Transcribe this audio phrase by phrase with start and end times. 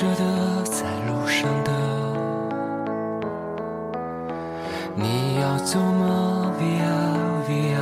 [0.00, 1.70] 着的，在路上的，
[4.96, 7.76] 你要走吗？Via Via。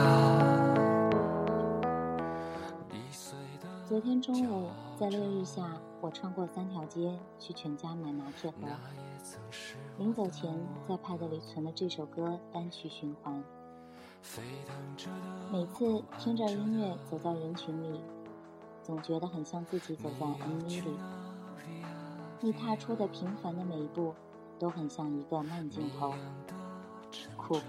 [3.88, 5.62] 昨天中午在烈日下，
[6.00, 8.56] 我穿过三条街去全家买拿铁盒。
[9.98, 10.52] 临走前，
[10.88, 13.40] 在 Pad 里存了这首歌单曲循环。
[15.52, 18.00] 每次听着音乐走在人群里，
[18.82, 20.98] 总觉得很像自己走在 MV 里。
[22.40, 24.14] 你踏出的平凡的每一步，
[24.60, 26.14] 都很像一个慢镜头。
[27.36, 27.60] 酷。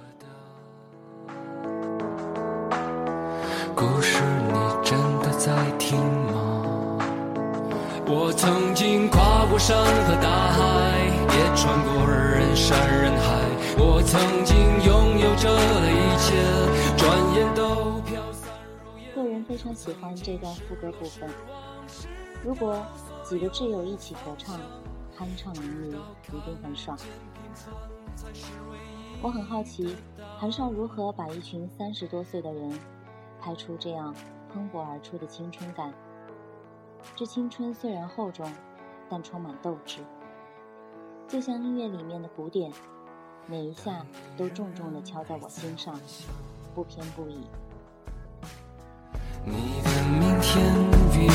[3.75, 6.99] 故事你真的在听吗？
[8.05, 10.59] 我曾经跨过山和大海，
[11.33, 13.41] 也穿过人山人海。
[13.75, 15.49] 我曾经拥有着
[15.89, 16.37] 一切，
[16.95, 18.53] 转眼都飘散
[18.85, 19.15] 如烟。
[19.15, 21.27] 个人非常喜欢这段副歌部分。
[22.43, 22.77] 如果
[23.29, 24.59] 几个挚友一起合唱，
[25.15, 25.95] 酣畅淋漓，
[26.35, 26.97] 一定很爽。
[29.21, 29.95] 我很好奇，
[30.39, 32.79] 韩少如何把一群三十多岁的人
[33.39, 34.15] 拍出这样
[34.51, 35.93] 喷薄而出的青春感。
[37.15, 38.51] 这青春虽然厚重，
[39.07, 39.99] 但充满斗志，
[41.27, 42.71] 就像音乐里面的鼓点，
[43.45, 44.03] 每一下
[44.35, 45.93] 都重重地敲在我心上，
[46.73, 47.37] 不偏不倚。
[49.45, 50.73] 你的明天
[51.11, 51.27] 别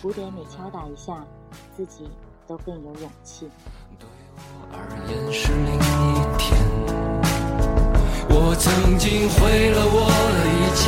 [0.00, 1.12] 鼓点每敲打一下，
[1.76, 2.08] 自己
[2.46, 3.50] 都更有勇气。
[3.98, 4.40] 对我
[4.70, 5.78] 而言是另一
[6.38, 6.56] 天。
[8.30, 10.86] 我曾经毁了我的一切，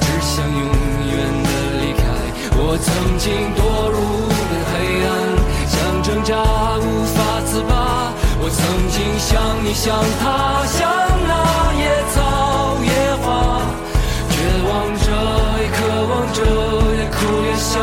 [0.00, 0.64] 只想永
[1.12, 2.00] 远的离开。
[2.56, 3.60] 我曾经堕
[3.92, 4.00] 入
[4.32, 4.74] 了黑
[5.04, 5.08] 暗，
[5.68, 6.32] 想挣扎
[6.80, 8.16] 无法自拔。
[8.40, 10.88] 我曾经像你，像他，像
[11.28, 11.36] 那
[11.76, 11.84] 野
[12.14, 12.16] 草
[12.82, 13.60] 野花，
[14.30, 14.34] 绝
[14.64, 14.72] 望
[15.04, 15.04] 着，
[15.60, 15.76] 也渴
[16.08, 16.40] 望着，
[16.96, 17.76] 也哭也笑，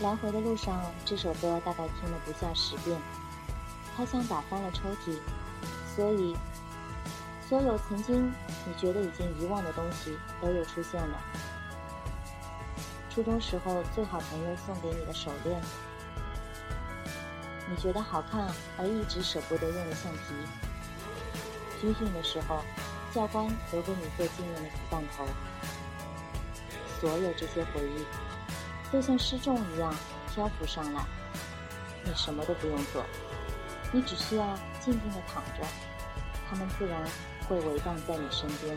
[0.00, 3.00] 来回的路上，这首歌大概听了不下十遍。
[3.96, 5.16] 它像打翻了抽屉，
[5.94, 6.36] 所以
[7.48, 8.32] 所有曾经
[8.66, 11.20] 你觉得已经遗忘的东西都又出现了。
[13.08, 15.60] 初中时候最好朋友送给你的手链，
[17.70, 20.34] 你觉得好看而一直舍不得用的橡皮。
[21.80, 22.60] 军训的时候，
[23.14, 25.24] 教官留给你做纪念的子弹头。
[27.02, 28.06] 所有这些回忆。
[28.92, 29.92] 都像失重一样
[30.32, 31.04] 漂浮上来，
[32.04, 33.02] 你什么都不用做，
[33.90, 34.46] 你只需要
[34.78, 35.66] 静静的躺着，
[36.48, 37.02] 他们自然
[37.48, 38.76] 会围荡在你身边。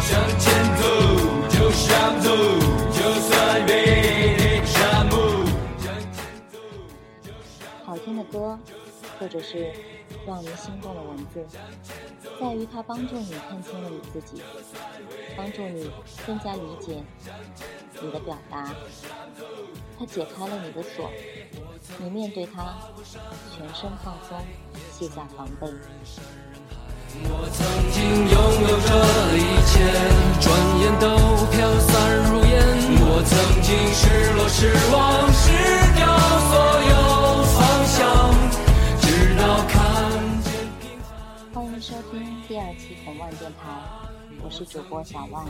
[0.00, 0.84] 向前走，
[1.48, 2.30] 就向走，
[2.92, 5.44] 就算被你沙漠。
[7.84, 8.58] 好听的歌，
[9.18, 9.72] 或者是
[10.28, 11.42] 让人心动的文字，
[12.38, 14.42] 在于它帮助你看清了你自己，
[15.34, 15.90] 帮助你
[16.26, 17.02] 更加理解
[18.02, 18.74] 你的表达。
[19.98, 21.10] 它解开了你的锁，
[21.96, 22.76] 你面对它，
[23.56, 24.38] 全身放松，
[24.92, 25.66] 卸下防备。
[27.24, 28.36] 我曾经拥
[28.68, 28.90] 有着
[29.34, 29.80] 一切，
[30.44, 30.46] 转
[30.78, 31.08] 眼都
[31.48, 31.56] 飘
[31.88, 31.90] 散
[32.28, 32.52] 如烟。
[33.00, 33.66] 我曾经
[33.96, 34.60] 失落、失
[34.92, 35.48] 望、失
[35.96, 36.04] 掉
[36.50, 36.77] 所有
[42.58, 43.70] 第二期红万电台，
[44.42, 45.46] 我是主播小万。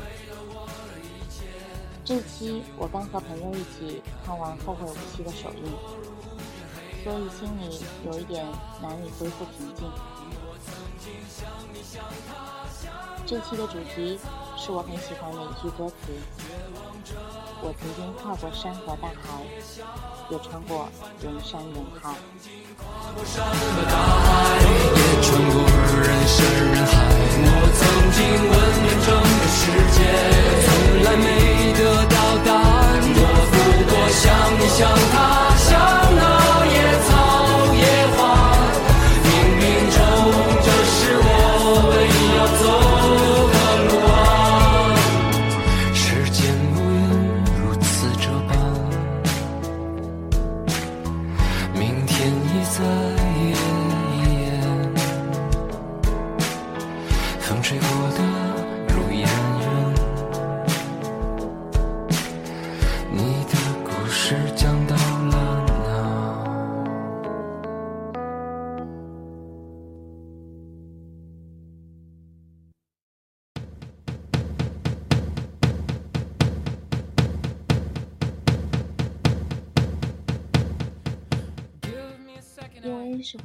[2.05, 5.73] 这期我刚和朋友一起看完《后会无期》的首映，
[7.03, 8.47] 所以心里有一点
[8.83, 9.91] 难以恢复平静。
[13.25, 14.21] 这期的主题
[14.59, 16.13] 是我很喜欢的一句歌词
[17.65, 19.43] ：“我曾经跨过山河大海，
[20.29, 20.91] 也穿过
[21.23, 22.15] 人山人海。”
[23.17, 26.37] 过山和大海，也穿过人山
[26.73, 26.93] 人海。
[27.41, 27.47] 我
[27.79, 27.81] 曾
[28.15, 28.19] 经
[28.51, 29.09] 问遍整
[29.39, 29.61] 个世
[29.95, 29.99] 界，
[30.65, 30.69] 从
[31.05, 31.27] 来没
[31.79, 32.15] 得到
[32.45, 33.28] 答案。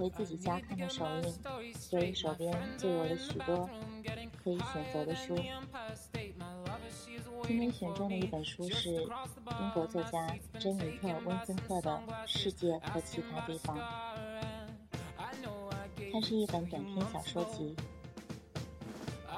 [0.03, 1.33] 回自己家看的首映，
[1.73, 3.69] 所以手边就有了许多
[4.43, 5.33] 可以选择的书。
[7.47, 10.27] 今天选中的一本书是英国作家
[10.59, 11.91] 珍妮特·温森特的
[12.27, 13.77] 《世界和其他地方》，
[16.11, 17.73] 它是一本短篇小说集，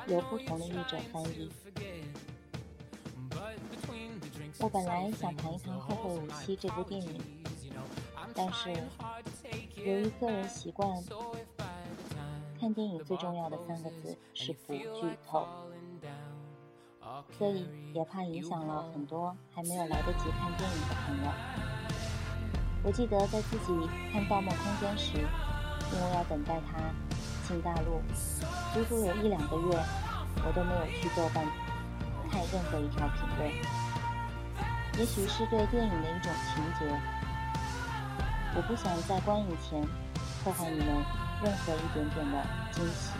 [0.07, 1.51] 由不同的译者翻译。
[4.59, 7.21] 我本来想谈一谈《后会无期》这部电影，
[8.33, 8.73] 但是
[9.85, 10.89] 由于个人习惯，
[12.59, 15.47] 看电影最重要的三个字是不剧透。
[17.37, 21.31] 所以也怕影响了很多还没有来得及看电影的朋友。
[22.83, 26.79] 我记得在自己看《盗梦空间》时，因为要等待它
[27.47, 28.01] 进大陆，
[28.73, 29.79] 足足有一两个月，
[30.47, 31.45] 我都没有去豆瓣
[32.31, 33.51] 看任何一条评论。
[34.97, 36.99] 也许是对电影的一种情节，
[38.57, 39.85] 我不想在观影前
[40.41, 40.87] 破坏你们
[41.43, 42.37] 任何一点点的
[42.71, 43.11] 惊喜。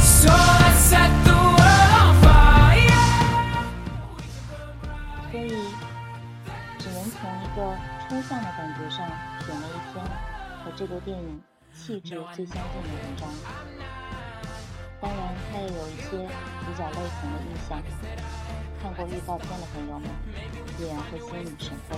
[0.00, 0.30] 所
[5.40, 5.48] 以，
[6.78, 7.58] 只能从一个
[8.08, 9.06] 抽象的感觉上
[9.46, 10.04] 选了一篇
[10.64, 11.40] 和这部电影
[11.72, 13.28] 气质最相近的文章。
[15.54, 17.80] 但，也有一些比较类同的印象。
[18.82, 20.10] 看过预告片的朋友们，
[20.76, 21.94] 必然会心领神会。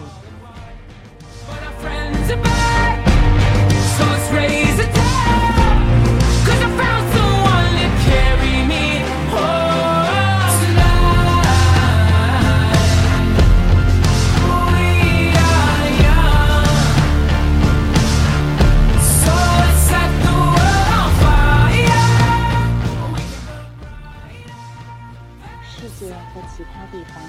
[26.56, 27.22] 其他地方。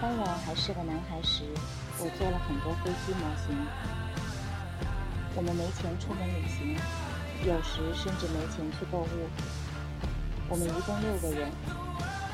[0.00, 1.44] 当我还是个男孩时，
[1.98, 3.54] 我做了很多飞机模型。
[5.36, 6.74] 我们没钱出门旅行，
[7.44, 9.28] 有时甚至没钱去购物。
[10.48, 11.52] 我们一共六个人，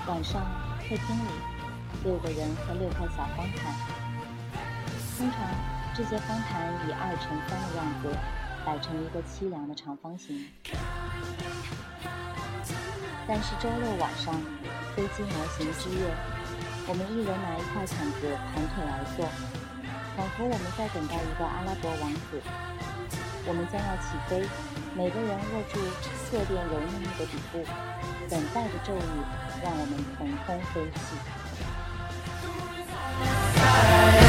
[0.06, 0.46] 晚上
[0.78, 1.30] 客厅里
[2.04, 3.74] 六个人和六块小方盘。
[5.18, 5.38] 通常
[5.92, 8.16] 这些方盘以二乘三的样子
[8.64, 10.46] 摆成一个凄凉的长方形。
[13.28, 14.32] 但是周六晚上，
[14.96, 16.08] 飞机模型之夜。
[16.86, 19.28] 我们一人拿一块毯子盘腿而坐，
[20.16, 22.40] 仿佛我们在等待一个阿拉伯王子。
[23.44, 24.48] 我们将要起飞，
[24.96, 25.78] 每个人握住
[26.30, 27.60] 坐垫柔腻腻的底部，
[28.30, 29.04] 等待着咒语
[29.62, 30.88] 让我们腾空飞
[34.24, 34.27] 起。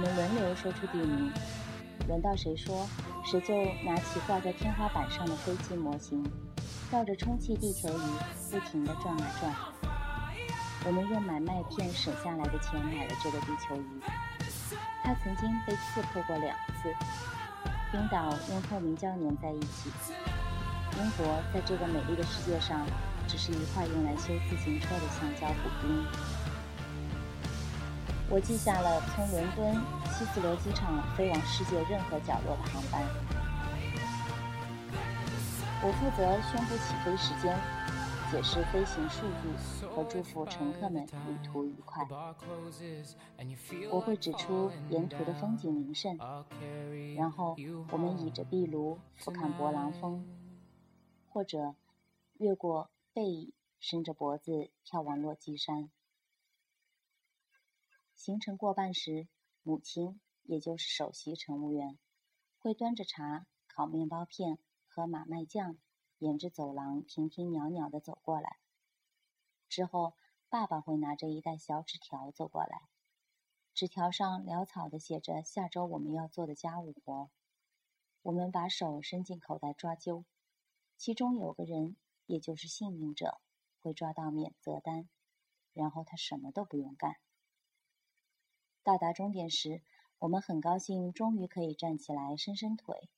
[0.00, 1.30] 我们轮流说出地名。
[2.08, 2.88] 轮到谁说，
[3.22, 3.54] 谁就
[3.84, 6.24] 拿起挂在天花板上的飞机模型，
[6.90, 8.00] 绕着充气地球仪
[8.50, 9.54] 不停地转啊转。
[10.86, 14.00] 我们用买麦片省下来的钱买了这个地球仪，
[15.04, 16.94] 它曾经被刺破过两次。
[17.92, 19.90] 冰岛用透明胶粘在一起。
[20.96, 22.86] 英国在这个美丽的世界上。
[23.28, 26.04] 只是一块用来修自行车的橡胶补丁。
[28.32, 29.74] 我记下了从伦敦
[30.12, 33.02] 希斯罗机场飞往世界任何角落的航班。
[35.82, 37.58] 我负责宣布起飞时间，
[38.30, 42.06] 解释飞行数据和祝福乘客们旅途愉快。
[43.90, 46.16] 我会指出沿途的风景名胜，
[47.16, 47.56] 然后
[47.90, 50.24] 我们倚着壁炉俯瞰勃朗峰，
[51.28, 51.74] 或者
[52.38, 52.90] 越过。
[53.12, 55.90] 背倚，伸着脖子眺望落基山。
[58.20, 59.28] 行程过半时，
[59.62, 61.98] 母亲，也就是首席乘务员，
[62.58, 64.58] 会端着茶、烤面包片
[64.88, 65.78] 和马麦酱，
[66.18, 68.58] 沿着走廊停停袅袅地走过来。
[69.70, 70.12] 之后，
[70.50, 72.90] 爸爸会拿着一袋小纸条走过来，
[73.72, 77.30] 纸条上潦草地写着下周我们要做的家务活。
[78.20, 80.24] 我们把手伸进口袋抓阄，
[80.98, 81.96] 其中有个人。
[82.26, 83.40] 也就是幸运者
[83.80, 85.08] 会抓到免责单，
[85.72, 87.16] 然后他什么都不用干。
[88.82, 89.82] 到达终点时，
[90.18, 93.08] 我们很高兴，终于可以站起来伸伸腿。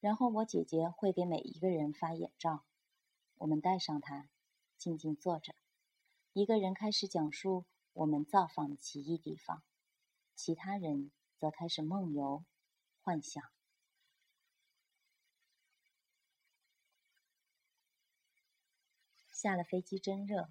[0.00, 2.64] 然后我姐姐会给每一个人发眼罩，
[3.38, 4.28] 我们戴上它，
[4.76, 5.54] 静静坐着。
[6.32, 9.62] 一个人开始讲述我们造访的奇异地方，
[10.34, 12.44] 其他人则开始梦游、
[13.00, 13.42] 幻想。
[19.32, 20.50] 下了飞机真热，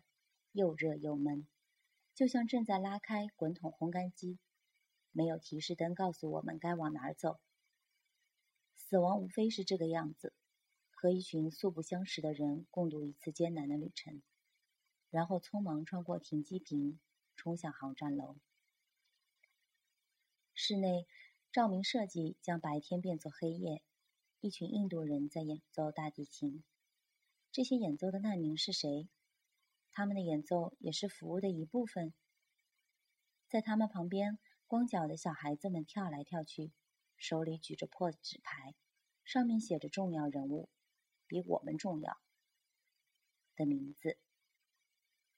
[0.52, 1.48] 又热又闷，
[2.16, 4.40] 就像正在拉开滚筒烘干机，
[5.12, 7.42] 没有提示灯告诉我们该往哪儿走。
[8.74, 10.34] 死亡无非是这个样子，
[10.92, 14.22] 和一群素不相识的人共度一次艰难的旅程，
[15.10, 16.98] 然后匆忙穿过停机坪，
[17.36, 18.38] 冲向航站楼。
[20.54, 21.06] 室内
[21.52, 23.84] 照明设计将白天变作黑夜，
[24.40, 26.64] 一群印度人在演奏大提琴。
[27.52, 29.10] 这些演奏的难民是谁？
[29.96, 32.14] 他们的演奏也是服务的一部分。
[33.48, 34.38] 在他们旁边，
[34.68, 36.74] 光脚的小孩子们跳来跳去，
[37.16, 38.76] 手里举着破纸牌，
[39.24, 40.70] 上面写着“重要人物，
[41.28, 42.18] 比我们重要”
[43.56, 44.18] 的名字。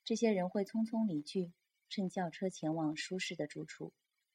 [0.04, 1.54] 这些人会匆匆离去，
[1.88, 3.94] 乘轿车前往舒适的住处。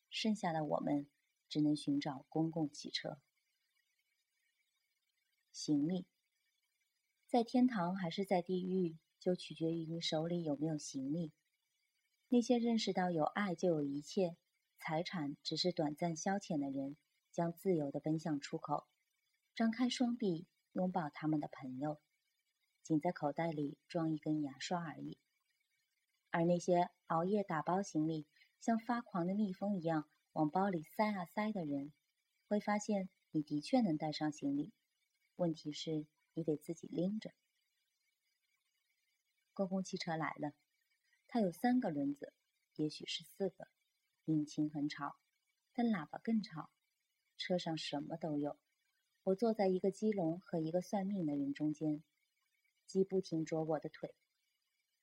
[0.08, 1.10] 剩下的我们
[1.48, 3.20] 只能寻找公共汽车。
[5.50, 6.06] 行李，
[7.26, 11.32] 在天堂还是在地狱，就取决于你手里有没有行李。
[12.28, 14.36] 那些认识到有爱就有一切，
[14.78, 16.96] 财产只是短暂消遣的人，
[17.30, 18.86] 将自由的奔向出口，
[19.54, 22.00] 张开双臂拥抱他们的朋友，
[22.82, 25.16] 仅在口袋里装一根牙刷而已。
[26.30, 28.26] 而那些熬夜打包行李。
[28.60, 31.92] 像发狂的蜜蜂一样往包里塞啊塞的人，
[32.46, 34.70] 会发现你的确能带上行李，
[35.34, 37.32] 问题是你得自己拎着。
[39.54, 40.52] 公共汽车来了，
[41.28, 42.32] 它有三个轮子，
[42.76, 43.68] 也许是四个，
[44.24, 45.16] 引擎很吵，
[45.72, 46.70] 但喇叭更吵。
[47.36, 48.58] 车上什么都有。
[49.24, 52.02] 我坐在一个鸡笼和一个算命的人中间，
[52.86, 54.14] 鸡不停啄我的腿。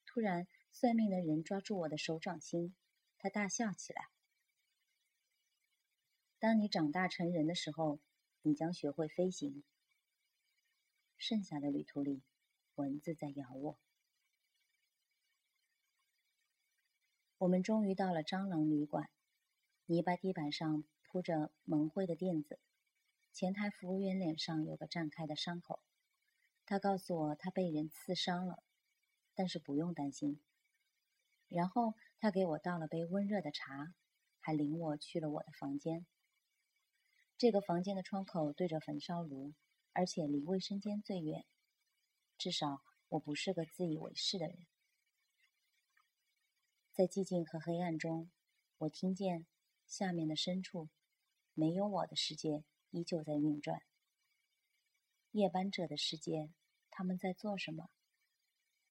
[0.06, 2.76] 突然，算命的人抓住我的手掌心。
[3.18, 4.08] 他大笑起来。
[6.40, 8.00] 当你长大成人的时候，
[8.42, 9.64] 你将学会飞行。
[11.18, 12.24] 剩下的旅途里，
[12.76, 13.78] 蚊子在咬我。
[17.40, 19.10] 我们终于到了蟑螂旅馆，
[19.86, 22.60] 泥巴地板上铺着蒙灰的垫子，
[23.32, 25.80] 前台服务员脸上有个绽开的伤口。
[26.66, 28.62] 他告诉我他被人刺伤了，
[29.36, 30.42] 但是不用担心。
[31.48, 33.94] 然后他给我倒了杯温热的茶，
[34.42, 36.06] 还领我去了我的房间。
[37.38, 39.54] 这个房间的窗口对着焚烧炉，
[39.94, 41.46] 而且离卫生间最远。
[42.38, 44.58] 至少我不是个自以为是的人。
[47.00, 48.30] 在寂静和黑暗中，
[48.80, 49.46] 我听见
[49.88, 50.90] 下面的深处，
[51.54, 53.84] 没有我的世界依旧在运转。
[55.32, 56.52] 夜班者的世界，
[56.92, 57.90] 他们在做什么？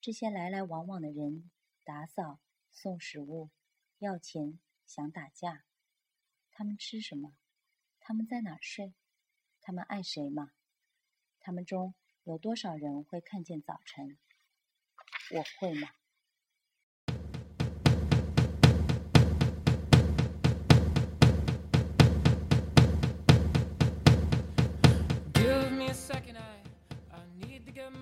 [0.00, 1.50] 这些来来往往的人，
[1.84, 2.40] 打扫。
[2.72, 3.50] 送食物，
[3.98, 5.66] 要钱，想打架。
[6.50, 7.36] 他们吃什么？
[8.00, 8.94] 他们在哪睡？
[9.60, 10.52] 他们爱谁吗？
[11.40, 14.16] 他们中有多少人会看见早晨？
[15.32, 15.90] 我会吗？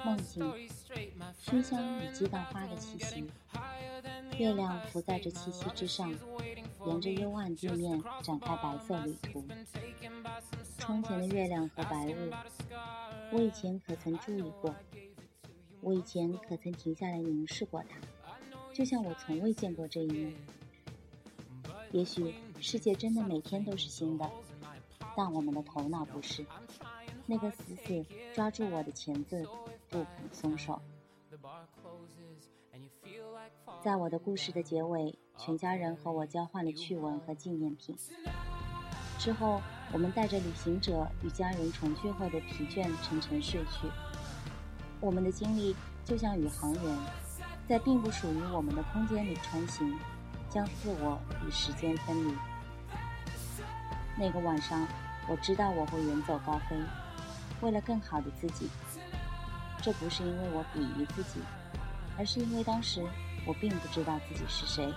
[0.06, 0.70] 梦境，
[1.36, 3.28] 熏香与鸡蛋花的气息。
[4.38, 6.14] 月亮浮在这气息之上，
[6.86, 9.44] 沿着幽暗地面展开白色旅途。
[10.78, 12.30] 窗前的月亮和白雾，
[13.32, 14.72] 我以前可曾注意过？
[15.80, 17.98] 我以前可曾停下来凝视过它？
[18.72, 20.32] 就像我从未见过这一幕。
[21.90, 24.30] 也许世界真的每天都是新的，
[25.16, 26.46] 但我们的头脑不是。
[27.28, 29.44] 那个死死抓住我的钳子，
[29.96, 30.78] 不肯松手。
[33.82, 37.96] 在我的故事的结尾，全家人和我交换了趣闻和纪念品。
[39.18, 39.62] 之后，
[39.92, 43.88] 我们带着旅行者与家人重聚后的疲倦沉沉睡去。
[45.00, 45.74] 我们的经历
[46.04, 46.98] 就像宇航员，
[47.66, 49.98] 在并不属于我们的空间里穿行，
[50.50, 52.34] 将自我与时间分离。
[54.18, 54.86] 那个晚上，
[55.26, 56.76] 我知道我会远走高飞，
[57.62, 58.68] 为了更好的自己。
[59.83, 61.40] 这不是因为我鄙夷自己。
[62.18, 63.04] 而是因为当时
[63.45, 64.90] 我并不知道自己是谁，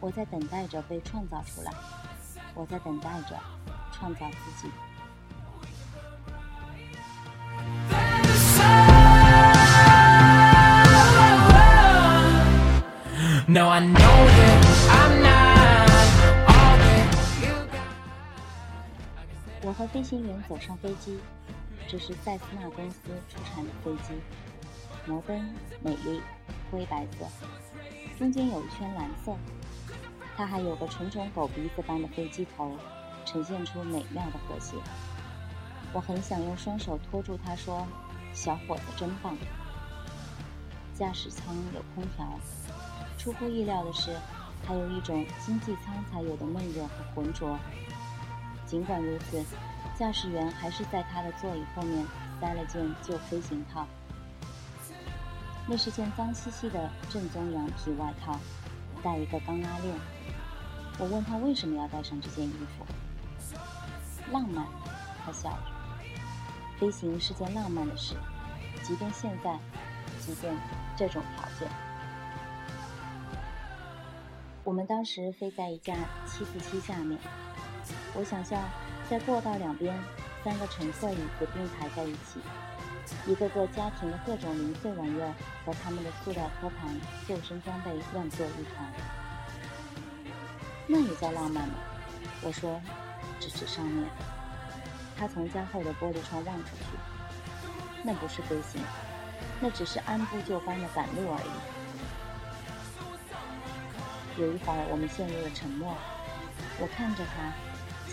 [0.00, 1.72] 我在等待着被创造出来，
[2.52, 3.38] 我在等待着
[3.92, 4.68] 创造自己。
[19.62, 21.20] 我和飞行员走上飞机，
[21.88, 24.14] 这是塞斯纳公司出产的飞机。
[25.06, 26.20] 摩登、美丽、
[26.70, 27.26] 灰白色，
[28.18, 29.36] 中间有一圈蓝色。
[30.36, 32.76] 它还有个纯种狗鼻子般的飞机头，
[33.24, 34.76] 呈现出美妙的和谐。
[35.92, 37.86] 我很想用双手托住它，说
[38.34, 39.36] ：“小伙子真棒。”
[40.92, 42.26] 驾驶舱有空调。
[43.16, 44.14] 出乎意料的是，
[44.66, 47.56] 还有一种经济舱才有的闷热和浑浊。
[48.66, 49.42] 尽管如此，
[49.98, 52.06] 驾驶员还是在他的座椅后面
[52.40, 53.86] 塞了件旧飞行套。
[55.66, 58.38] 那是件脏兮兮的正宗羊皮外套，
[59.02, 59.94] 带一个钢拉链。
[60.98, 62.86] 我问他为什么要带上这件衣服。
[64.32, 64.66] 浪漫，
[65.24, 65.64] 他笑了。
[66.78, 68.14] 飞行是件浪漫的事，
[68.82, 69.58] 即便现在，
[70.20, 70.54] 即便
[70.96, 71.68] 这种条件。
[74.62, 75.94] 我们当时飞在一架
[76.26, 77.18] 747下面，
[78.14, 78.60] 我想象
[79.08, 79.96] 在过道两边，
[80.42, 82.40] 三个橙色椅子并排在一起。
[83.24, 85.32] 一个个家庭的各种零碎玩意儿
[85.64, 86.92] 和他们的塑料托盘、
[87.28, 88.92] 救生装备乱作一团，
[90.88, 91.74] 那也叫浪漫吗？
[92.42, 92.80] 我说，
[93.38, 94.08] 只指上面。
[95.16, 96.98] 他从家后的玻璃窗望出去，
[98.02, 98.82] 那不是飞行，
[99.60, 101.38] 那只是按部就班的赶路而
[104.36, 104.40] 已。
[104.40, 105.96] 有一会儿，我们陷入了沉默。
[106.78, 107.52] 我看着他，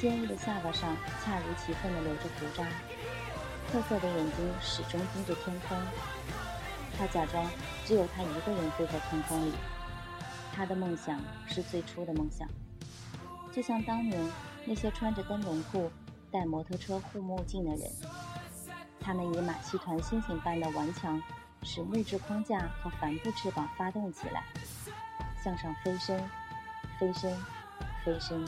[0.03, 2.67] 坚毅的下巴上恰如其分地留着胡渣。
[3.71, 5.77] 褐色的眼睛始终盯着天空，
[6.97, 7.49] 他假装
[7.85, 9.53] 只有他一个人飞在天空里。
[10.53, 12.45] 他的梦想是最初的梦想，
[13.53, 14.29] 就像当年
[14.65, 15.89] 那些穿着灯笼裤、
[16.29, 17.89] 戴摩托车护目镜的人，
[18.99, 21.23] 他们以马戏团星星般的顽强，
[21.61, 24.43] 使木质框架和帆布翅膀发动起来，
[25.41, 26.19] 向上飞升，
[26.99, 27.33] 飞升，
[28.03, 28.45] 飞升。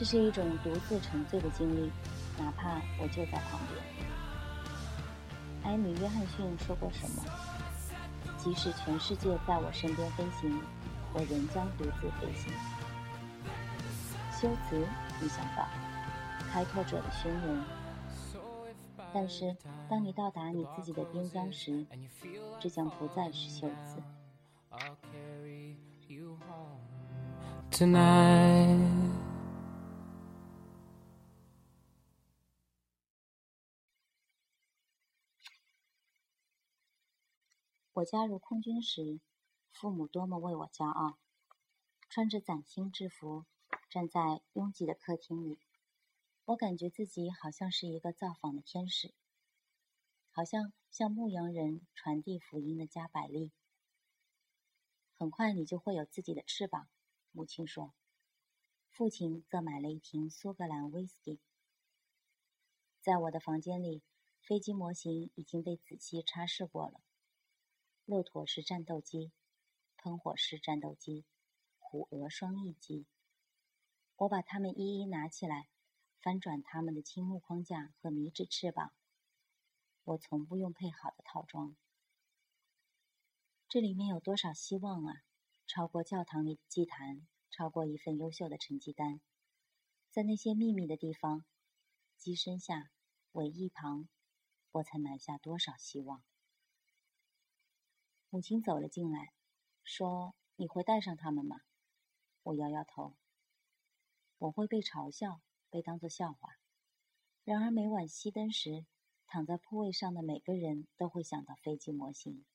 [0.00, 1.92] 这是一种独自沉醉的经历，
[2.38, 3.84] 哪怕我就在旁边。
[5.62, 7.22] 艾米·约翰逊说过什么？
[8.38, 10.58] 即使全世界在我身边飞行，
[11.12, 12.50] 我仍将独自飞行。
[14.32, 14.88] 修辞，
[15.20, 15.68] 你想到
[16.50, 17.62] 开拓者的宣言。
[19.12, 19.54] 但是，
[19.86, 21.84] 当你到达你自己的边疆时，
[22.58, 24.00] 这将不再是修辞。
[38.00, 39.20] 我加入空军时，
[39.72, 41.18] 父母多么为我骄傲！
[42.08, 43.44] 穿着崭新制服，
[43.90, 45.58] 站在拥挤的客厅里，
[46.46, 49.12] 我感觉自己好像是一个造访的天使，
[50.30, 53.52] 好像向牧羊人传递福音的加百利。
[55.12, 56.88] 很快你就会有自己的翅膀，
[57.32, 57.92] 母亲说。
[58.88, 61.38] 父亲则买了一瓶苏格兰威士忌。
[63.02, 64.02] 在我的房间里，
[64.40, 67.02] 飞机模型已经被仔细擦拭过了。
[68.10, 69.30] 骆驼式战斗机、
[69.96, 71.24] 喷火式战斗机、
[71.78, 73.06] 虎鹅双翼机，
[74.16, 75.68] 我把它们一一拿起来，
[76.20, 78.92] 翻转它们的青木框架和米纸翅膀。
[80.02, 81.76] 我从不用配好的套装。
[83.68, 85.22] 这里面有多少希望啊！
[85.68, 89.20] 超过教堂里祭坛，超过一份优秀的成绩单。
[90.10, 91.44] 在那些秘密的地方，
[92.16, 92.90] 机身下、
[93.30, 94.08] 尾翼旁，
[94.72, 96.24] 我才埋下多少希望。
[98.32, 99.32] 母亲走了进来，
[99.82, 101.62] 说：“你会带上他们吗？”
[102.44, 103.16] 我摇摇头。
[104.38, 106.56] 我会被嘲笑，被当作笑话。
[107.42, 108.86] 然而每晚熄灯时，
[109.26, 112.46] 躺在铺位上的每个人都会想到飞机模型，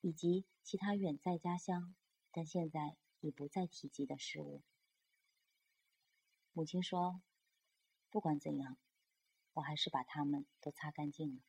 [0.00, 1.94] 以及其他远在家乡
[2.32, 4.64] 但现在已不再提及的事物。
[6.52, 7.22] 母亲说
[8.10, 8.76] ：“不管怎样，
[9.52, 11.42] 我还是把它们都擦干净了。”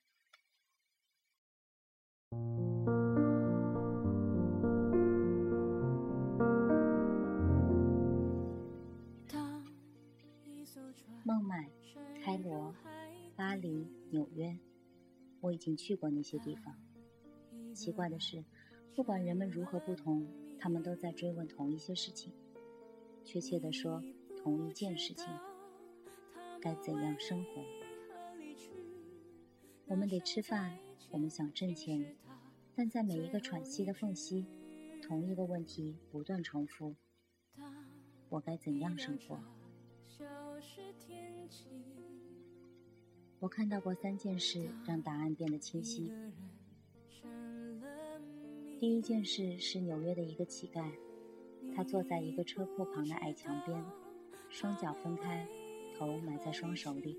[11.28, 11.70] 孟买、
[12.24, 12.74] 开罗、
[13.36, 14.58] 巴黎、纽约，
[15.42, 16.74] 我已经去过那些地方。
[17.76, 18.46] 奇怪的是，
[18.96, 20.26] 不管人们如何不同，
[20.58, 22.32] 他们都在追问同一些事情。
[23.26, 24.02] 确切地说，
[24.38, 25.28] 同一件事情：
[26.62, 27.62] 该怎样生活？
[29.88, 32.16] 我们得吃饭，我们想挣钱，
[32.74, 34.46] 但在每一个喘息的缝隙，
[35.04, 36.96] 同一个问题不断重复：
[38.30, 39.38] 我该怎样生活？
[43.40, 46.12] 我看到过三件事，让答案变得清晰。
[48.80, 50.92] 第一件事是纽约的一个乞丐，
[51.76, 53.84] 他坐在一个车库旁的矮墙边，
[54.50, 55.48] 双脚分开，
[55.98, 57.18] 头埋在双手里。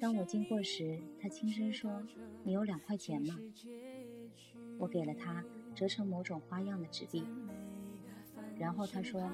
[0.00, 2.02] 当我经过时，他轻声说
[2.42, 3.38] ：“你有两块钱吗？”
[4.78, 7.24] 我给了他折成某种花样的纸币，
[8.58, 9.30] 然后他说：“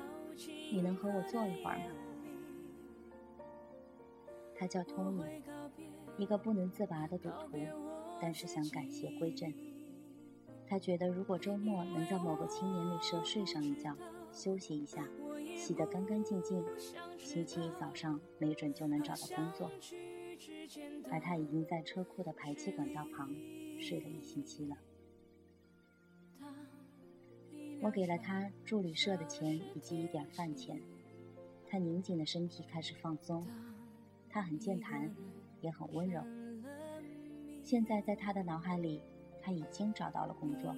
[0.71, 1.85] 你能和我坐一会儿吗？”
[4.63, 5.25] 他叫托尼，
[6.19, 7.59] 一个不能自拔的赌徒，
[8.21, 9.53] 但是想改邪归正。
[10.69, 13.97] 他觉得如果周末能在某个青年旅社睡上一觉，
[14.31, 15.05] 休息一下，
[15.57, 16.65] 洗得干干净净，
[17.19, 19.69] 星期一早上没准就能找到工作。
[21.11, 23.35] 而他已经在车库的排气管道旁
[23.81, 24.77] 睡了一星期了。
[27.81, 30.81] 我给了他住旅社的钱以及一点饭钱。
[31.67, 33.45] 他拧紧的身体开始放松。
[34.33, 35.15] 他很健谈，
[35.61, 36.23] 也很温柔。
[37.63, 39.03] 现在在他的脑海里，
[39.43, 40.75] 他已经找到了工作，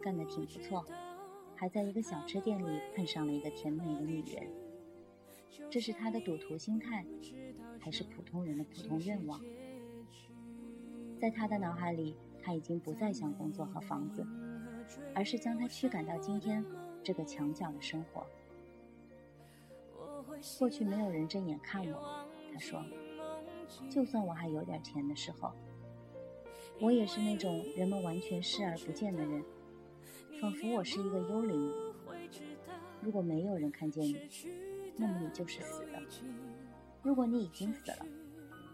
[0.00, 0.86] 干得挺不错，
[1.56, 4.48] 还在一个小吃店里碰上了一个甜美的女人。
[5.68, 7.04] 这是他的赌徒心态，
[7.80, 9.40] 还是普通人的普通愿望？
[11.18, 14.24] 在他的脑海里，他已经不再想工作和房子，
[15.14, 16.64] 而是将他驱赶到今天
[17.02, 18.24] 这个墙角的生活。
[20.58, 22.23] 过去没有人正眼看我，
[22.54, 22.84] 他说，
[23.90, 25.52] 就算我还有点钱的时候，
[26.80, 29.44] 我也是那种人们完全视而不见的人，
[30.40, 31.72] 仿佛我是一个幽灵。
[33.02, 34.16] 如果没有人看见你，
[34.96, 36.00] 那么你就是死的。
[37.02, 38.06] 如果你已经死了，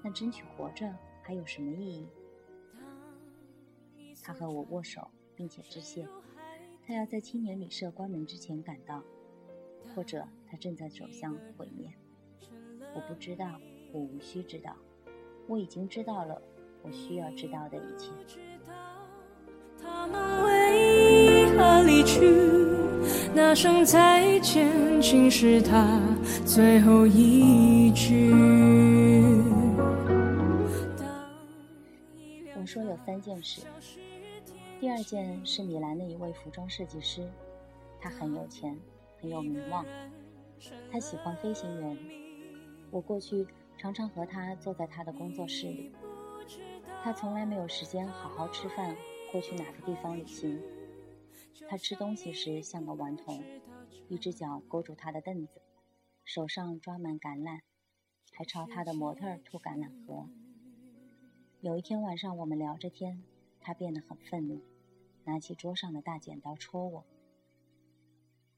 [0.04, 2.08] 那争取活着还有什么意义？
[4.22, 6.06] 他和我握手，并且致谢。
[6.86, 9.02] 他要在青年旅社关门之前赶到，
[9.94, 11.90] 或者他正在走向毁灭。
[12.94, 13.60] 我不知道，
[13.92, 14.74] 我无需知道。
[15.46, 16.40] 我已经知道了
[16.82, 18.10] 我需要知道的一切。
[19.82, 22.20] 他们为何离去？
[23.34, 26.00] 那声再见，竟是他
[26.44, 28.32] 最后一句。
[32.56, 33.62] 我说有三件事。
[34.78, 37.22] 第二件是米兰的一位服装设计师，
[38.00, 38.76] 他很有钱，
[39.20, 39.84] 很有名望，
[40.92, 41.98] 他喜欢飞行员。
[42.90, 43.46] 我过去
[43.80, 45.90] 常常和他坐在他的工作室里，
[47.02, 48.94] 他从来没有时间好好吃饭
[49.32, 50.60] 或去哪个地方旅行。
[51.66, 53.42] 他吃东西时像个顽童，
[54.10, 55.62] 一只脚勾住他的凳子，
[56.26, 57.60] 手上抓满橄榄，
[58.30, 60.28] 还朝他的模特吐橄榄核。
[61.62, 63.22] 有一天晚上，我们聊着天。
[63.62, 64.60] 他变得很愤怒，
[65.24, 67.06] 拿起桌上的大剪刀戳我。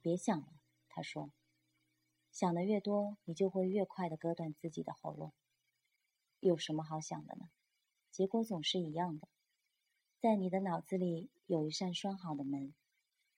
[0.01, 0.47] 别想了，
[0.89, 1.31] 他说，
[2.33, 5.35] 想的越多，你就会越快的割断自己的喉咙。
[6.41, 7.51] 有什么好想的呢？
[8.11, 9.29] 结果总是一样的。
[10.19, 12.75] 在你的脑子里有一扇拴好的门，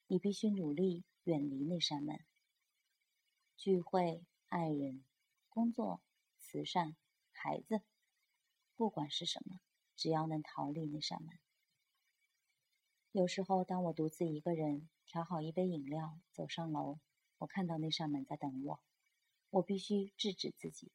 [0.06, 2.20] 你必须努力远离那扇门。
[3.56, 5.04] 聚会、爱人、
[5.48, 6.00] 工作、
[6.38, 6.94] 慈善、
[7.32, 7.82] 孩子，
[8.76, 9.58] 不管是什么，
[9.96, 11.36] 只要能逃离那扇门。
[13.10, 17.00] 有时候，当我独自一个人调好一杯饮料，走上楼，
[17.38, 18.80] 我看到那扇门在等我。
[19.50, 20.90] 我必须制止自己，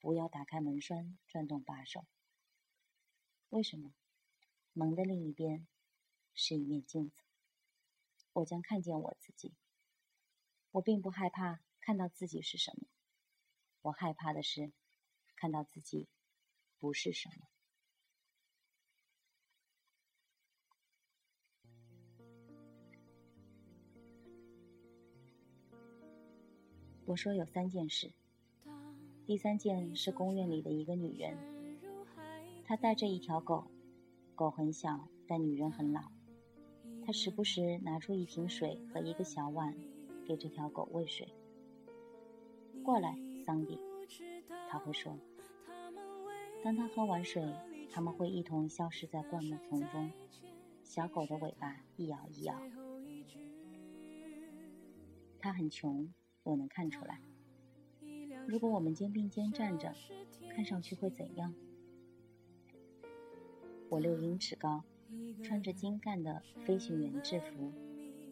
[0.00, 2.06] 不要打开门栓，转动把手。
[3.50, 3.92] 为什么？
[4.72, 5.66] 门的另一边
[6.34, 7.22] 是一面镜子，
[8.32, 9.54] 我将看见我自己。
[10.70, 12.88] 我并不害怕看到自己是什么，
[13.82, 14.72] 我害怕的是
[15.34, 16.08] 看到自己
[16.78, 17.48] 不是什么。
[27.08, 28.10] 我说有三件事，
[29.24, 31.38] 第三件是公园里的一个女人，
[32.66, 33.64] 她带着一条狗，
[34.34, 36.02] 狗很小，但女人很老。
[37.06, 39.74] 她时不时拿出一瓶水和一个小碗，
[40.26, 41.26] 给这条狗喂水。
[42.84, 43.80] 过来，桑迪，
[44.68, 45.18] 他会说。
[46.62, 47.42] 当他喝完水，
[47.90, 50.12] 他们会一同消失在灌木丛中，
[50.84, 52.54] 小狗的尾巴一摇一摇。
[55.40, 56.06] 他很穷。
[56.48, 57.20] 我能看出来，
[58.46, 59.94] 如果我们肩并肩站着，
[60.48, 61.54] 看上去会怎样？
[63.90, 64.82] 我六英尺高，
[65.42, 67.70] 穿着精干的飞行员制服，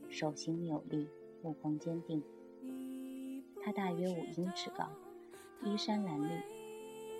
[0.08, 1.06] 手型有力，
[1.42, 2.22] 目光坚定。
[3.62, 4.88] 他大约五英尺高，
[5.62, 6.40] 衣衫褴褛，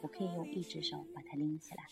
[0.03, 1.85] 我可以用一只手把他拎起来。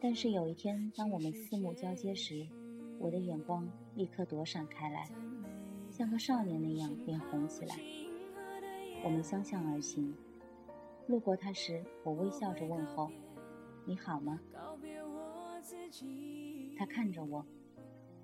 [0.00, 2.48] 但是有一天，当我们四目交接时，
[2.98, 5.10] 我的眼光立刻躲闪开来。
[6.00, 7.76] 像个少年那样脸红起来。
[9.04, 10.16] 我们相向而行，
[11.06, 13.10] 路过他时，我微笑着问候
[13.84, 14.40] ：“你好吗？”
[16.78, 17.44] 他看着我，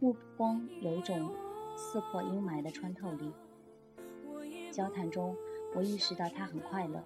[0.01, 1.31] 目光有一种
[1.77, 3.31] 刺破阴霾的穿透力。
[4.73, 5.37] 交谈中，
[5.75, 7.05] 我意识到他很快乐，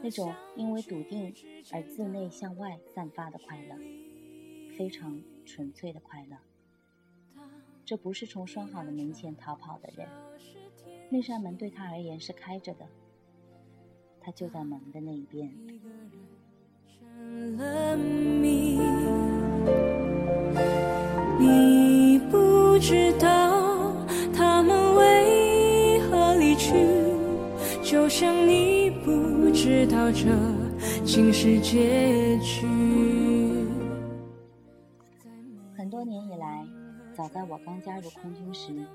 [0.00, 1.34] 那种因为笃定
[1.72, 3.74] 而自内向外散发的快乐，
[4.78, 6.36] 非常纯粹的快乐。
[7.86, 10.08] 这不是从拴好的门前逃跑的人，
[11.08, 12.84] 那扇门对他而言是开着的，
[14.20, 15.48] 他就在门的那一边。
[21.38, 23.92] 你不知道
[24.34, 26.74] 他们为何离去，
[27.84, 30.26] 就像你不知道这
[31.04, 32.66] 竟是结局。
[37.36, 38.86] 在我刚加入空军时，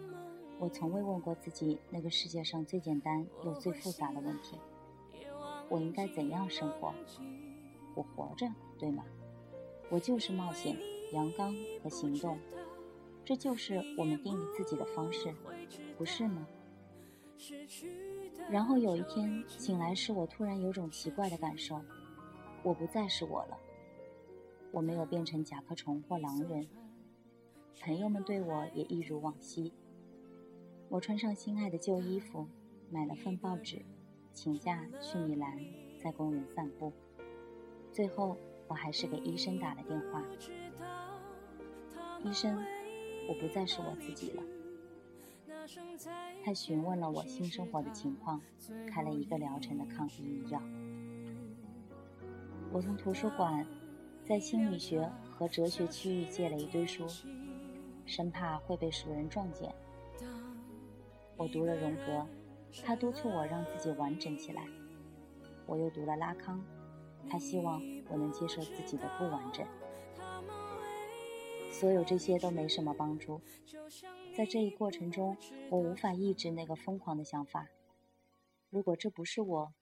[0.57, 4.57] 我从未问过自己那个世界上最简单又最复杂的问题：
[5.69, 6.91] 我应该怎样生活？
[7.93, 9.05] 我活着，对吗？
[9.91, 10.75] 我就是冒险、
[11.13, 12.35] 阳刚和行动，
[13.23, 15.31] 这就是我们定义自己的方式，
[15.95, 16.47] 不是吗？
[18.49, 21.79] 然后有一天醒来时，我突然有种奇怪的感受：
[22.63, 23.57] 我不再是我了。
[24.71, 26.67] 我没有变成甲壳虫或狼人，
[27.79, 29.71] 朋友们对我也一如往昔。
[30.89, 32.47] 我穿上心爱的旧衣服，
[32.89, 33.81] 买了份报纸，
[34.33, 35.57] 请假去米兰，
[36.03, 36.91] 在公园散步。
[37.91, 40.23] 最后，我还是给医生打了电话。
[42.23, 42.63] 医生，
[43.27, 44.43] 我不再是我自己了。
[46.43, 48.41] 他询问了我新生活的情况，
[48.87, 50.61] 开了一个疗程的抗抑郁药。
[52.71, 53.65] 我从图书馆，
[54.25, 57.05] 在心理学和哲学区域借了一堆书，
[58.05, 59.73] 生怕会被熟人撞见。
[61.37, 62.27] 我读了荣格，
[62.83, 64.63] 他督促我让自己完整起来；
[65.65, 66.63] 我又读了拉康，
[67.29, 69.65] 他希望我能接受自己的不完整。
[71.71, 73.41] 所有这些都没什么帮助。
[74.35, 75.37] 在这一过程中，
[75.69, 77.69] 我无法抑制那个疯狂的想法：
[78.69, 79.73] 如果这不是我，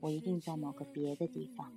[0.00, 1.72] 我一定在某个别的地方。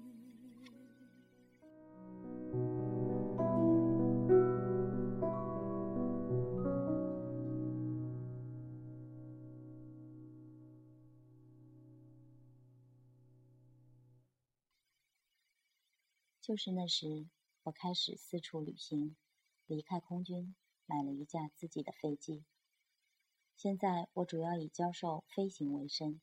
[16.48, 17.28] 就是那时，
[17.64, 19.18] 我开始四处旅行，
[19.66, 20.56] 离开空军，
[20.86, 22.46] 买了一架自己的飞机。
[23.58, 26.22] 现在我主要以教授飞行为生，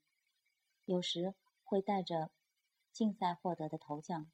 [0.87, 2.31] 有时会带着
[2.91, 4.33] 竞赛获得的头奖。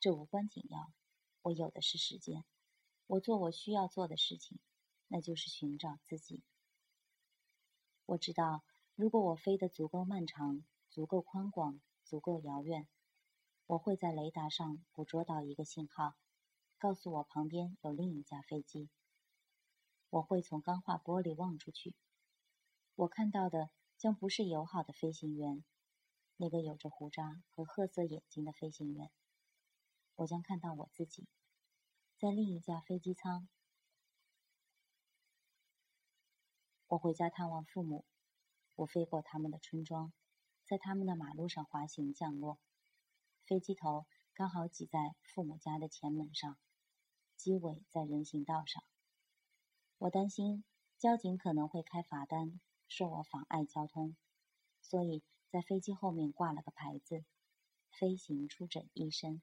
[0.00, 0.94] 这无关紧要，
[1.42, 2.42] 我有的是时间，
[3.06, 4.58] 我做我需要做的事情，
[5.08, 6.42] 那就是寻找自己。
[8.06, 12.88] 我知道，如果我飞得足够漫长、足够宽广、足够遥远。
[13.66, 16.14] 我会在雷达上捕捉到一个信号，
[16.78, 18.90] 告诉我旁边有另一架飞机。
[20.10, 21.94] 我会从钢化玻璃望出去，
[22.94, 25.64] 我看到的将不是友好的飞行员，
[26.36, 29.10] 那个有着胡渣和褐色眼睛的飞行员。
[30.16, 31.26] 我将看到我自己，
[32.18, 33.48] 在另一架飞机舱。
[36.88, 38.04] 我回家探望父母，
[38.74, 40.12] 我飞过他们的村庄，
[40.64, 42.58] 在他们的马路上滑行降落。
[43.46, 46.56] 飞机头刚好挤在父母家的前门上，
[47.36, 48.82] 机尾在人行道上。
[49.98, 50.64] 我担心
[50.96, 54.16] 交警可能会开罚单，说我妨碍交通，
[54.80, 57.22] 所以在飞机后面挂了个牌子
[57.92, 59.42] ：“飞行出诊医生。”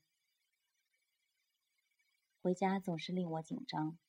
[2.41, 3.99] 回家总是令我紧张，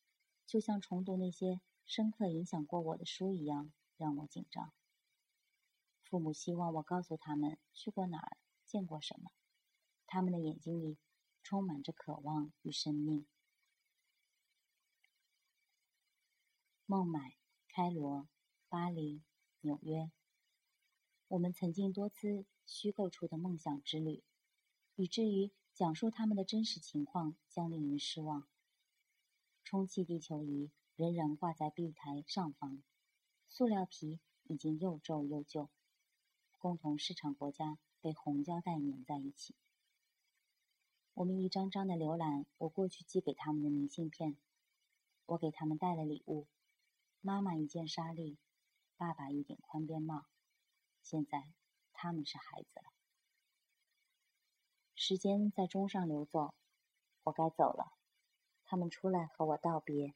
[0.46, 4.72] 就像重读那些深刻影响过我的书一样，让我紧张。
[6.02, 9.30] 父母希望我告诉他们去过哪儿，见过什么。
[10.14, 10.98] 他们的眼睛里
[11.42, 13.24] 充满着渴望与生命。
[16.84, 17.34] 孟买、
[17.66, 18.28] 开罗、
[18.68, 19.22] 巴黎、
[19.62, 20.10] 纽约，
[21.28, 24.22] 我们曾经多次虚构出的梦想之旅，
[24.96, 28.46] 以至于讲述他们的真实情况将令人失望。
[29.64, 32.82] 充气地球仪仍然挂在壁台上方，
[33.48, 35.70] 塑料皮已经又皱又旧，
[36.58, 39.54] 共同市场国家被红胶带粘在一起。
[41.14, 44.38] 我们一张张的浏览我过去寄给他们的明信片，
[45.26, 46.48] 我给他们带了礼物：
[47.20, 48.38] 妈妈一件纱丽，
[48.96, 50.24] 爸爸一顶宽边帽。
[51.02, 51.52] 现在
[51.92, 52.86] 他们是孩子了。
[54.94, 56.54] 时间在钟上流走，
[57.24, 57.92] 我该走了。
[58.64, 60.14] 他们出来和我道别。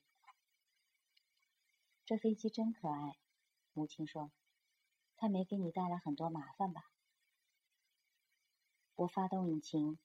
[2.07, 3.19] 这飞机真可爱，
[3.75, 4.33] 母亲说
[5.19, 6.85] ：“它没给你带来很多麻烦吧？”
[8.97, 9.99] 我发动引擎。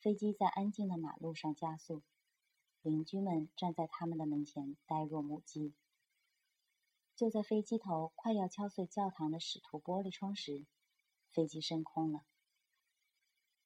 [0.00, 2.02] 飞机在安静的马路上加速，
[2.82, 5.74] 邻居们站在他们的门前呆若木鸡。
[7.16, 10.66] 就在飞机头快要敲碎教堂的使徒玻璃窗时，
[11.32, 12.24] 飞机升空了，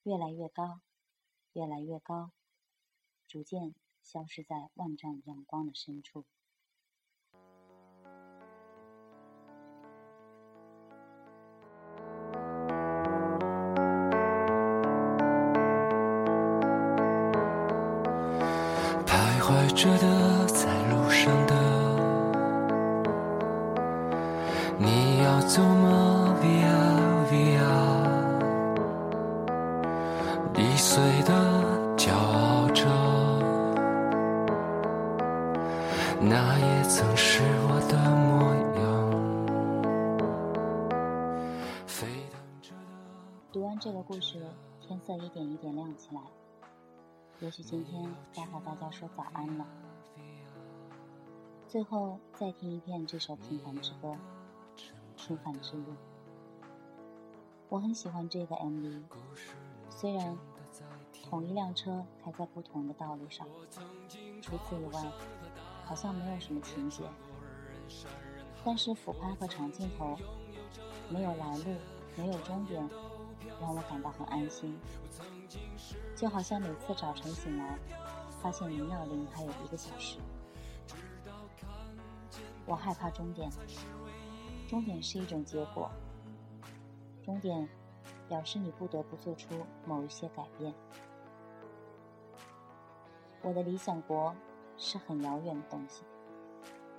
[0.04, 0.80] 越来越高，
[1.52, 2.30] 越来越高，
[3.26, 6.24] 逐渐消失在万丈阳光的深处。
[19.80, 21.54] 着的，在路上的，
[24.76, 27.64] 你要走吗？Via Via，
[30.54, 31.32] 易碎的，
[31.96, 32.84] 骄傲着，
[36.20, 37.40] 那也曾是
[37.70, 38.84] 我的模样。
[41.86, 42.76] 飞腾着的。
[43.50, 44.42] 读完这个故事，
[44.78, 46.20] 天色一点一点亮起来。
[47.40, 49.66] 也许今天该和大家说早安了。
[51.66, 54.08] 最后再听一遍这首《平凡之歌》，
[55.16, 55.94] 平凡之路。
[57.70, 59.02] 我很喜欢这个 MV，
[59.88, 60.36] 虽然
[61.30, 63.46] 同一辆车开在不同的道路上，
[64.42, 65.02] 除此以外，
[65.86, 67.04] 好像没有什么情节。
[68.62, 70.14] 但是俯拍和长镜头，
[71.08, 71.64] 没有来路，
[72.16, 72.86] 没有终点，
[73.58, 74.78] 让我感到很安心。
[76.20, 77.78] 就好像每次早晨醒来，
[78.42, 80.18] 发现离闹铃还有一个小时。
[82.66, 83.50] 我害怕终点，
[84.68, 85.90] 终点是一种结果，
[87.24, 87.66] 终点
[88.28, 90.74] 表示你不得不做出某一些改变。
[93.40, 94.36] 我的理想国
[94.76, 96.02] 是很遥远的东西，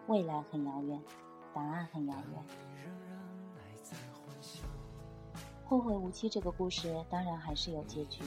[0.08, 1.00] 未来很遥远，
[1.54, 2.44] 答案很遥远。
[5.64, 8.24] 后会无期这个故事当然还是有结局。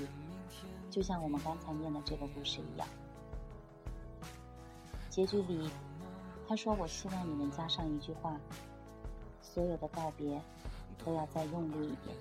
[0.94, 2.86] 就像我们刚才念的这个故事一样，
[5.10, 5.68] 结局里，
[6.46, 8.38] 他说：“我希望你能加上一句话，
[9.42, 10.40] 所有的告别
[11.04, 12.16] 都要再用力一点。”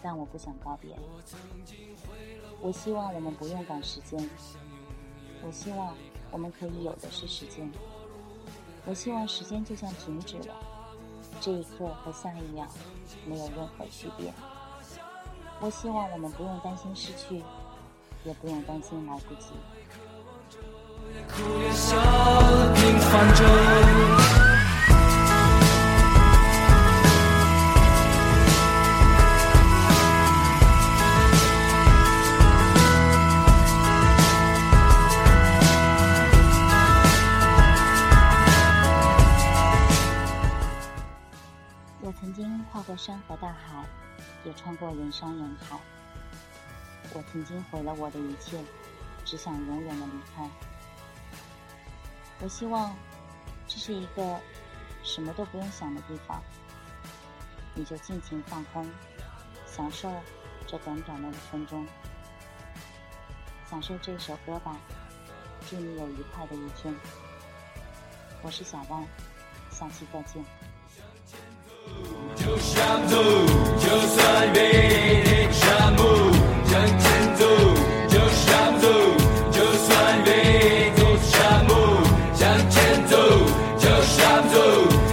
[0.00, 0.96] 但我不想告别。
[2.60, 4.30] 我希望我们不用赶时间。
[5.44, 5.96] 我希望
[6.30, 7.68] 我们可以有的是时间。
[8.86, 10.54] 我希望时间就像停止了，
[11.40, 12.68] 这一刻和下一秒
[13.26, 14.32] 没有任何区别。
[15.64, 17.40] 我希望我们不用担心失去，
[18.24, 19.52] 也不用担心来不及。
[42.00, 43.84] 我曾经跨过山和大海。
[44.44, 45.78] 也穿过人山人海。
[47.14, 48.62] 我曾经毁了我的一切，
[49.24, 50.48] 只想永远的离开。
[52.40, 52.96] 我希望
[53.68, 54.40] 这是一个
[55.02, 56.42] 什么都不用想的地方，
[57.74, 58.88] 你就尽情放空，
[59.66, 60.10] 享受
[60.66, 61.86] 这短短的五分钟，
[63.68, 64.76] 享受这首歌吧。
[65.68, 66.94] 祝你有愉快的一天。
[68.42, 69.06] 我是小万，
[69.70, 70.61] 下期再见。
[72.44, 73.16] 就想走，
[73.78, 76.02] 就算被你沙漠
[76.66, 77.46] 向前走，
[78.08, 78.88] 就想走，
[79.52, 82.02] 就算被走沙漠
[82.34, 83.16] 向前走，
[83.78, 84.58] 就想走，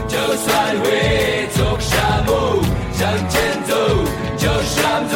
[0.07, 2.59] 就算会走沙漠
[2.93, 3.75] 向前走，
[4.35, 5.15] 就想走，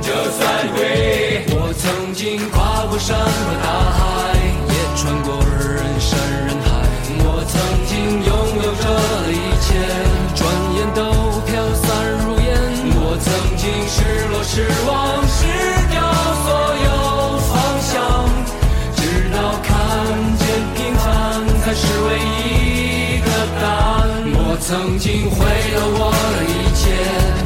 [0.00, 0.78] 就算会。
[1.50, 4.29] 我曾经跨过山和大海，
[14.60, 15.46] 失望失
[15.90, 15.96] 掉
[16.44, 16.48] 所
[16.84, 16.88] 有
[17.48, 17.96] 方向，
[18.94, 19.00] 直
[19.32, 19.68] 到看
[20.36, 20.44] 见
[20.74, 21.02] 平凡
[21.60, 23.26] 才是唯一的
[23.58, 23.98] 答案。
[24.34, 24.68] 我曾
[24.98, 26.82] 经毁了我的一切，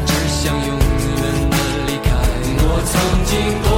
[0.04, 1.18] 只想永远
[1.50, 1.52] 的
[1.86, 2.06] 离开。
[2.58, 2.92] 我曾
[3.26, 3.73] 经。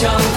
[0.00, 0.27] 想